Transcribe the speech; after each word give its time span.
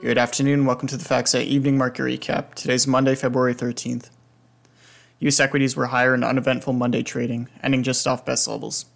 Good 0.00 0.18
afternoon. 0.18 0.64
Welcome 0.64 0.88
to 0.88 0.96
the 0.96 1.04
FactSet 1.04 1.44
Evening 1.44 1.76
Market 1.76 2.02
Recap. 2.02 2.54
Today's 2.54 2.86
Monday, 2.86 3.14
February 3.14 3.54
13th. 3.54 4.08
U.S. 5.18 5.40
equities 5.40 5.76
were 5.76 5.86
higher 5.86 6.14
in 6.14 6.24
uneventful 6.24 6.72
Monday 6.72 7.02
trading, 7.02 7.48
ending 7.62 7.82
just 7.82 8.06
off 8.06 8.24
best 8.24 8.48
levels. 8.48 8.86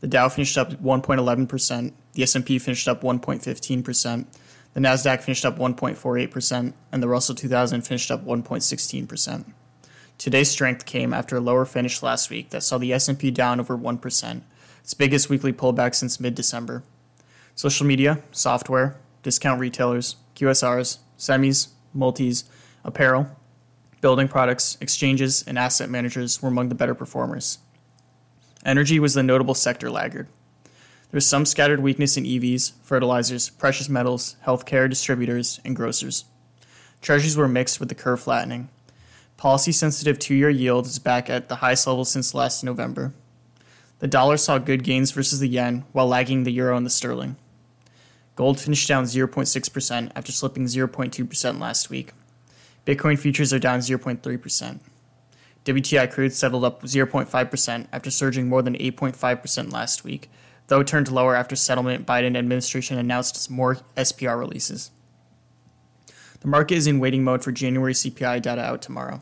The 0.00 0.06
Dow 0.06 0.30
finished 0.30 0.56
up 0.56 0.70
1.11%, 0.70 1.92
the 2.14 2.22
S&P 2.22 2.58
finished 2.58 2.88
up 2.88 3.02
1.15%, 3.02 4.26
the 4.72 4.80
Nasdaq 4.80 5.20
finished 5.20 5.44
up 5.44 5.58
1.48%, 5.58 6.72
and 6.92 7.02
the 7.02 7.08
Russell 7.08 7.34
2000 7.34 7.82
finished 7.82 8.10
up 8.10 8.24
1.16%. 8.24 9.44
Today's 10.16 10.50
strength 10.50 10.86
came 10.86 11.12
after 11.12 11.36
a 11.36 11.40
lower 11.40 11.66
finish 11.66 12.02
last 12.02 12.30
week 12.30 12.48
that 12.50 12.62
saw 12.62 12.78
the 12.78 12.94
S&P 12.94 13.30
down 13.30 13.60
over 13.60 13.76
1%, 13.76 14.40
its 14.82 14.94
biggest 14.94 15.28
weekly 15.28 15.52
pullback 15.52 15.94
since 15.94 16.18
mid-December. 16.18 16.82
Social 17.60 17.84
media, 17.84 18.22
software, 18.32 18.96
discount 19.22 19.60
retailers, 19.60 20.16
QSRs, 20.34 20.96
semis, 21.18 21.68
multis, 21.92 22.44
apparel, 22.86 23.36
building 24.00 24.28
products, 24.28 24.78
exchanges, 24.80 25.44
and 25.46 25.58
asset 25.58 25.90
managers 25.90 26.40
were 26.40 26.48
among 26.48 26.70
the 26.70 26.74
better 26.74 26.94
performers. 26.94 27.58
Energy 28.64 28.98
was 28.98 29.12
the 29.12 29.22
notable 29.22 29.52
sector 29.52 29.90
laggard. 29.90 30.26
There 30.64 31.18
was 31.18 31.26
some 31.26 31.44
scattered 31.44 31.80
weakness 31.80 32.16
in 32.16 32.24
EVs, 32.24 32.72
fertilizers, 32.82 33.50
precious 33.50 33.90
metals, 33.90 34.36
healthcare 34.46 34.88
distributors, 34.88 35.60
and 35.62 35.76
grocers. 35.76 36.24
Treasuries 37.02 37.36
were 37.36 37.46
mixed 37.46 37.78
with 37.78 37.90
the 37.90 37.94
curve 37.94 38.20
flattening. 38.20 38.70
Policy 39.36 39.72
sensitive 39.72 40.18
two 40.18 40.34
year 40.34 40.48
yield 40.48 40.86
is 40.86 40.98
back 40.98 41.28
at 41.28 41.50
the 41.50 41.56
highest 41.56 41.86
level 41.86 42.06
since 42.06 42.32
last 42.32 42.64
November. 42.64 43.12
The 43.98 44.08
dollar 44.08 44.38
saw 44.38 44.56
good 44.56 44.82
gains 44.82 45.10
versus 45.10 45.40
the 45.40 45.46
yen 45.46 45.84
while 45.92 46.06
lagging 46.06 46.44
the 46.44 46.52
euro 46.52 46.74
and 46.74 46.86
the 46.86 46.88
sterling. 46.88 47.36
Gold 48.36 48.60
finished 48.60 48.88
down 48.88 49.04
0.6% 49.04 50.12
after 50.14 50.32
slipping 50.32 50.64
0.2% 50.64 51.60
last 51.60 51.90
week. 51.90 52.12
Bitcoin 52.86 53.18
futures 53.18 53.52
are 53.52 53.58
down 53.58 53.80
0.3%. 53.80 54.80
WTI 55.64 56.10
crude 56.10 56.32
settled 56.32 56.64
up 56.64 56.82
0.5% 56.82 57.86
after 57.92 58.10
surging 58.10 58.48
more 58.48 58.62
than 58.62 58.74
8.5% 58.74 59.72
last 59.72 60.04
week, 60.04 60.30
though 60.68 60.82
turned 60.82 61.10
lower 61.10 61.36
after 61.36 61.54
settlement 61.54 62.06
Biden 62.06 62.36
administration 62.36 62.96
announced 62.96 63.50
more 63.50 63.76
SPR 63.96 64.38
releases. 64.38 64.90
The 66.40 66.48
market 66.48 66.76
is 66.76 66.86
in 66.86 66.98
waiting 66.98 67.22
mode 67.22 67.44
for 67.44 67.52
January 67.52 67.92
CPI 67.92 68.40
data 68.40 68.62
out 68.62 68.80
tomorrow. 68.80 69.20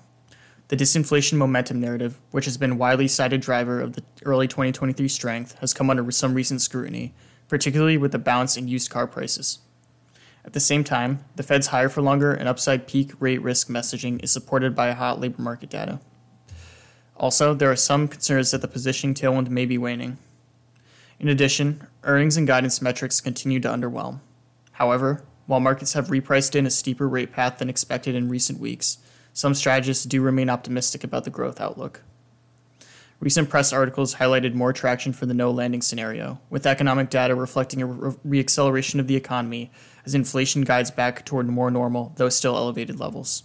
The 0.68 0.76
disinflation 0.76 1.38
momentum 1.38 1.80
narrative, 1.80 2.20
which 2.30 2.44
has 2.44 2.56
been 2.56 2.78
widely 2.78 3.08
cited 3.08 3.40
driver 3.40 3.80
of 3.80 3.94
the 3.94 4.04
early 4.24 4.46
2023 4.46 5.08
strength, 5.08 5.56
has 5.60 5.74
come 5.74 5.90
under 5.90 6.08
some 6.12 6.34
recent 6.34 6.60
scrutiny 6.60 7.14
particularly 7.48 7.96
with 7.96 8.12
the 8.12 8.18
bounce 8.18 8.56
in 8.56 8.68
used 8.68 8.90
car 8.90 9.06
prices. 9.06 9.58
At 10.44 10.52
the 10.52 10.60
same 10.60 10.84
time, 10.84 11.24
the 11.36 11.42
Fed's 11.42 11.68
higher 11.68 11.88
for 11.88 12.00
longer 12.00 12.32
and 12.32 12.48
upside 12.48 12.86
peak 12.86 13.12
rate 13.18 13.42
risk 13.42 13.68
messaging 13.68 14.22
is 14.22 14.32
supported 14.32 14.74
by 14.74 14.92
hot 14.92 15.20
labor 15.20 15.42
market 15.42 15.68
data. 15.68 16.00
Also, 17.16 17.52
there 17.52 17.70
are 17.70 17.76
some 17.76 18.08
concerns 18.08 18.52
that 18.52 18.62
the 18.62 18.68
positioning 18.68 19.14
tailwind 19.14 19.48
may 19.48 19.66
be 19.66 19.76
waning. 19.76 20.18
In 21.18 21.28
addition, 21.28 21.86
earnings 22.04 22.36
and 22.36 22.46
guidance 22.46 22.80
metrics 22.80 23.20
continue 23.20 23.58
to 23.60 23.68
underwhelm. 23.68 24.20
However, 24.72 25.24
while 25.46 25.60
markets 25.60 25.94
have 25.94 26.08
repriced 26.08 26.54
in 26.54 26.66
a 26.66 26.70
steeper 26.70 27.08
rate 27.08 27.32
path 27.32 27.58
than 27.58 27.68
expected 27.68 28.14
in 28.14 28.28
recent 28.28 28.60
weeks, 28.60 28.98
some 29.32 29.54
strategists 29.54 30.04
do 30.04 30.22
remain 30.22 30.48
optimistic 30.48 31.02
about 31.02 31.24
the 31.24 31.30
growth 31.30 31.60
outlook. 31.60 32.02
Recent 33.20 33.50
press 33.50 33.72
articles 33.72 34.14
highlighted 34.14 34.54
more 34.54 34.72
traction 34.72 35.12
for 35.12 35.26
the 35.26 35.34
no 35.34 35.50
landing 35.50 35.82
scenario, 35.82 36.40
with 36.50 36.66
economic 36.66 37.10
data 37.10 37.34
reflecting 37.34 37.82
a 37.82 37.86
re- 37.86 38.42
reacceleration 38.42 39.00
of 39.00 39.08
the 39.08 39.16
economy 39.16 39.72
as 40.06 40.14
inflation 40.14 40.62
guides 40.62 40.92
back 40.92 41.26
toward 41.26 41.48
more 41.48 41.68
normal, 41.68 42.12
though 42.16 42.28
still 42.28 42.56
elevated 42.56 43.00
levels. 43.00 43.42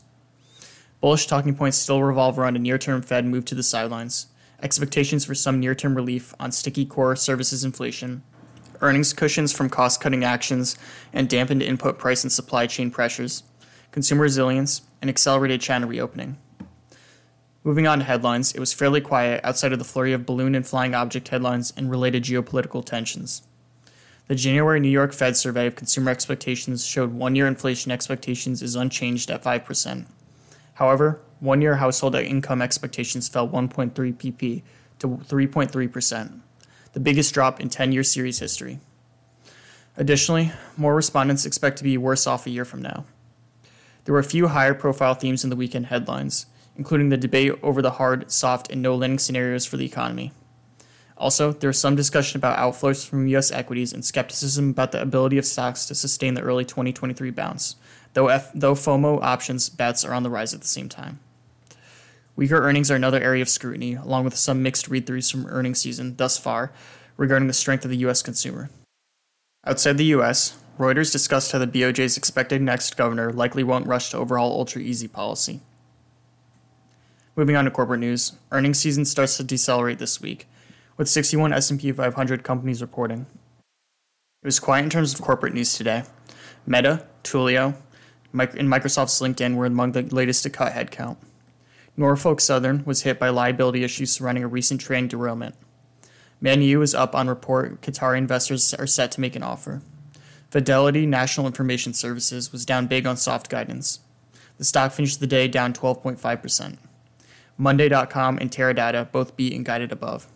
Bullish 1.02 1.26
talking 1.26 1.56
points 1.56 1.78
still 1.78 2.04
revolve 2.04 2.38
around 2.38 2.56
a 2.56 2.60
near 2.60 2.78
term 2.78 3.02
Fed 3.02 3.26
move 3.26 3.46
to 3.46 3.56
the 3.56 3.64
sidelines, 3.64 4.28
expectations 4.62 5.26
for 5.26 5.34
some 5.34 5.60
near 5.60 5.74
term 5.74 5.96
relief 5.96 6.36
on 6.40 6.52
sticky 6.52 6.86
core 6.86 7.16
services 7.16 7.64
inflation, 7.64 8.22
earnings 8.80 9.12
cushions 9.12 9.52
from 9.52 9.70
cost 9.70 10.00
cutting 10.00 10.24
actions 10.24 10.78
and 11.12 11.28
dampened 11.28 11.64
input 11.64 11.98
price 11.98 12.24
and 12.24 12.32
supply 12.32 12.68
chain 12.68 12.92
pressures, 12.92 13.42
consumer 13.90 14.22
resilience, 14.22 14.84
and 15.02 15.10
accelerated 15.10 15.62
China 15.62 15.88
reopening. 15.88 16.38
Moving 17.66 17.88
on 17.88 18.00
to 18.00 18.06
headlines, 18.06 18.52
it 18.52 18.60
was 18.60 18.74
fairly 18.74 19.00
quiet 19.00 19.40
outside 19.44 19.72
of 19.72 19.80
the 19.80 19.86
flurry 19.86 20.12
of 20.12 20.26
balloon 20.26 20.54
and 20.54 20.68
flying 20.68 20.94
object 20.94 21.30
headlines 21.30 21.72
and 21.78 21.90
related 21.90 22.24
geopolitical 22.24 22.84
tensions. 22.84 23.44
The 24.28 24.36
January 24.36 24.82
New 24.82 24.90
York 24.90 25.14
Fed 25.14 25.38
survey 25.38 25.68
of 25.68 25.76
consumer 25.76 26.12
expectations 26.12 26.86
showed 26.86 27.14
one 27.14 27.36
year 27.36 27.48
inflation 27.48 27.92
expectations 27.92 28.62
is 28.62 28.76
unchanged 28.76 29.32
at 29.32 29.44
5%. 29.44 30.06
However, 30.76 31.22
one 31.40 31.62
year 31.62 31.78
household 31.78 32.16
income 32.16 32.62
expectations 32.62 33.30
fell 33.30 33.48
1.3 33.48 33.94
pp 33.94 34.64
to 35.00 35.08
3.3%, 35.08 36.40
the 36.94 37.00
biggest 37.00 37.34
drop 37.34 37.62
in 37.62 37.70
10 37.70 37.92
year 37.94 38.04
series 38.04 38.40
history. 38.40 38.80
Additionally, 39.96 40.52
more 40.76 40.96
respondents 40.96 41.46
expect 41.46 41.78
to 41.78 41.84
be 41.84 41.98
worse 41.98 42.28
off 42.28 42.46
a 42.46 42.50
year 42.50 42.66
from 42.66 42.82
now. 42.82 43.06
There 44.06 44.14
were 44.14 44.20
a 44.20 44.24
few 44.24 44.48
higher 44.48 44.74
profile 44.74 45.14
themes 45.14 45.44
in 45.44 45.50
the 45.50 45.56
weekend 45.56 45.88
headlines, 45.88 46.46
including 46.78 47.10
the 47.10 47.18
debate 47.18 47.54
over 47.62 47.82
the 47.82 47.92
hard, 47.92 48.32
soft, 48.32 48.72
and 48.72 48.82
no 48.82 48.96
landing 48.96 49.20
scenarios 49.20 49.66
for 49.66 49.78
the 49.78 49.86
economy. 49.86 50.32
Also, 51.18 51.52
there 51.52 51.70
was 51.70 51.80
some 51.80 51.96
discussion 51.96 52.38
about 52.38 52.58
outflows 52.58 53.08
from 53.08 53.28
U.S. 53.28 53.52
equities 53.52 53.94
and 53.94 54.04
skepticism 54.04 54.72
about 54.72 54.92
the 54.92 55.02
ability 55.02 55.38
of 55.38 55.46
stocks 55.46 55.86
to 55.86 55.96
sustain 55.96 56.34
the 56.34 56.42
early 56.42 56.66
2023 56.66 57.30
bounce, 57.32 57.76
though, 58.14 58.28
F- 58.28 58.52
though 58.54 58.74
FOMO 58.74 59.22
options 59.22 59.70
bets 59.70 60.04
are 60.04 60.14
on 60.14 60.24
the 60.24 60.30
rise 60.30 60.54
at 60.54 60.62
the 60.62 60.68
same 60.68 60.90
time. 60.90 61.20
Weaker 62.36 62.58
earnings 62.58 62.90
are 62.90 62.96
another 62.96 63.22
area 63.22 63.44
of 63.44 63.50
scrutiny, 63.50 63.94
along 63.94 64.26
with 64.26 64.36
some 64.36 64.64
mixed 64.64 64.88
read 64.88 65.06
throughs 65.06 65.32
from 65.32 65.46
earnings 65.46 65.80
season 65.80 66.16
thus 66.16 66.38
far 66.38 66.72
regarding 67.16 67.48
the 67.48 67.54
strength 67.54 67.86
of 67.86 67.92
the 67.92 67.98
U.S. 67.98 68.24
consumer. 68.24 68.72
Outside 69.66 69.98
the 69.98 70.06
U.S., 70.06 70.58
Reuters 70.80 71.12
discussed 71.12 71.52
how 71.52 71.60
the 71.60 71.68
BOJ's 71.68 72.18
expected 72.18 72.60
next 72.60 72.98
governor 72.98 73.32
likely 73.32 73.64
won't 73.64 73.86
rush 73.86 74.10
to 74.10 74.18
overhaul 74.18 74.52
ultra 74.52 74.82
easy 74.82 75.08
policy. 75.08 75.62
Moving 77.36 77.56
on 77.56 77.66
to 77.66 77.72
corporate 77.72 78.00
news, 78.00 78.34
earnings 78.52 78.78
season 78.78 79.06
starts 79.06 79.38
to 79.38 79.44
decelerate 79.44 79.98
this 79.98 80.22
week, 80.22 80.48
with 80.98 81.10
61 81.10 81.52
S&P 81.52 81.92
500 81.92 82.44
companies 82.44 82.80
reporting. 82.80 83.26
It 84.44 84.46
was 84.46 84.60
quiet 84.60 84.84
in 84.84 84.90
terms 84.92 85.16
of 85.16 85.22
corporate 85.22 85.56
news 85.56 85.74
today. 85.74 86.04
Meta, 86.68 87.08
Twilio, 87.24 87.76
and 88.34 88.70
Microsoft's 88.70 89.20
LinkedIn 89.20 89.56
were 89.56 89.66
among 89.66 89.94
the 89.94 90.04
latest 90.04 90.44
to 90.44 90.52
cut 90.52 90.74
headcount. 90.74 91.18
Norfolk 91.98 92.40
Southern 92.40 92.86
was 92.86 93.02
hit 93.02 93.18
by 93.18 93.30
liability 93.30 93.84
issues 93.84 94.12
surrounding 94.12 94.44
a 94.44 94.48
recent 94.48 94.80
train 94.80 95.08
derailment. 95.08 95.56
ManU 96.40 96.84
is 96.84 96.94
up 96.94 97.16
on 97.16 97.28
report 97.28 97.82
Qatari 97.82 98.18
investors 98.20 98.76
are 98.76 98.86
set 98.86 99.12
to 99.12 99.22
make 99.22 99.36
an 99.36 99.44
offer. 99.44 99.82
Fidelity 100.52 101.08
National 101.08 101.48
Information 101.48 101.94
Services 101.94 102.52
was 102.52 102.66
down 102.66 102.86
big 102.86 103.08
on 103.08 103.18
soft 103.18 103.50
guidance. 103.50 104.02
The 104.58 104.66
stock 104.66 104.92
finished 104.92 105.20
the 105.20 105.26
day 105.26 105.48
down 105.48 105.74
12.5%. 105.74 106.78
Monday.com 107.58 108.38
and 108.40 108.52
Teradata 108.52 109.12
both 109.12 109.36
beat 109.36 109.54
and 109.54 109.66
guided 109.66 109.92
above. 109.92 110.28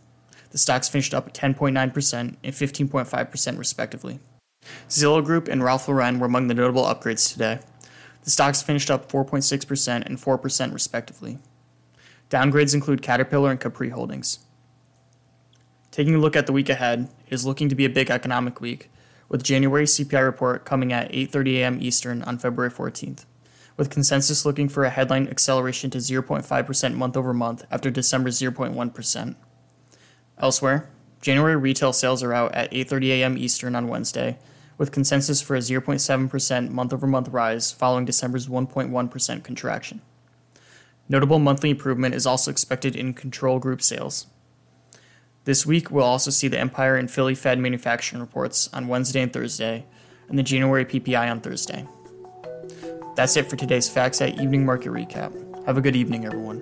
The 0.51 0.57
stocks 0.57 0.88
finished 0.88 1.13
up 1.13 1.33
10.9% 1.33 2.35
and 2.44 2.53
15.5% 2.53 3.57
respectively. 3.57 4.19
Zillow 4.89 5.23
Group 5.23 5.47
and 5.47 5.63
Ralph 5.63 5.88
Lauren 5.88 6.19
were 6.19 6.25
among 6.25 6.47
the 6.47 6.53
notable 6.53 6.83
upgrades 6.83 7.31
today. 7.31 7.59
The 8.23 8.29
stocks 8.31 8.61
finished 8.61 8.91
up 8.91 9.11
4.6% 9.11 10.06
and 10.06 10.17
4% 10.17 10.73
respectively. 10.73 11.39
Downgrades 12.29 12.73
include 12.73 13.01
Caterpillar 13.01 13.51
and 13.51 13.59
Capri 13.59 13.89
Holdings. 13.89 14.39
Taking 15.91 16.16
a 16.16 16.19
look 16.19 16.35
at 16.35 16.45
the 16.45 16.53
week 16.53 16.69
ahead, 16.69 17.09
it 17.25 17.33
is 17.33 17.45
looking 17.45 17.69
to 17.69 17.75
be 17.75 17.85
a 17.85 17.89
big 17.89 18.11
economic 18.11 18.59
week, 18.59 18.91
with 19.29 19.44
January 19.44 19.85
CPI 19.85 20.23
report 20.23 20.66
coming 20.66 20.94
at 20.94 21.12
8:30 21.12 21.57
a.m. 21.57 21.77
Eastern 21.81 22.21
on 22.24 22.38
February 22.38 22.71
14th 22.71 23.25
with 23.77 23.91
consensus 23.91 24.45
looking 24.45 24.68
for 24.68 24.83
a 24.83 24.89
headline 24.89 25.27
acceleration 25.27 25.89
to 25.91 26.00
0.5% 26.00 26.94
month 26.95 27.15
over 27.15 27.33
month 27.33 27.63
after 27.71 27.89
December's 27.89 28.39
0.1%. 28.39 29.35
Elsewhere, 30.39 30.89
January 31.21 31.56
retail 31.56 31.94
sales 31.94 32.21
are 32.21 32.33
out 32.33 32.53
at 32.53 32.71
8:30 32.71 33.09
a.m. 33.09 33.38
Eastern 33.38 33.75
on 33.75 33.88
Wednesday, 33.88 34.38
with 34.77 34.91
consensus 34.91 35.41
for 35.41 35.56
a 35.56 35.59
0.7% 35.59 36.69
month 36.69 36.94
over 36.94 37.07
month 37.07 37.29
rise 37.29 37.71
following 37.71 38.06
December's 38.06 38.47
1.1% 38.47 39.44
contraction. 39.44 40.01
Notable 41.09 41.39
monthly 41.39 41.69
improvement 41.69 42.13
is 42.13 42.27
also 42.27 42.51
expected 42.51 42.95
in 42.95 43.13
control 43.13 43.59
group 43.59 43.81
sales. 43.81 44.27
This 45.45 45.65
week, 45.65 45.89
we'll 45.89 46.03
also 46.03 46.29
see 46.29 46.50
the 46.50 46.59
Empire 46.59 46.97
and 46.97 47.09
Philly 47.09 47.33
Fed 47.33 47.57
manufacturing 47.57 48.21
reports 48.21 48.69
on 48.74 48.89
Wednesday 48.89 49.21
and 49.21 49.31
Thursday, 49.31 49.85
and 50.27 50.38
the 50.38 50.44
January 50.44 50.85
PPI 50.85 51.31
on 51.31 51.39
Thursday. 51.39 51.88
That's 53.17 53.35
it 53.35 53.49
for 53.49 53.55
today's 53.55 53.89
FactSet 53.89 54.39
Evening 54.39 54.63
Market 54.63 54.89
Recap. 54.89 55.65
Have 55.65 55.75
a 55.75 55.81
good 55.81 55.95
evening, 55.95 56.27
everyone. 56.27 56.61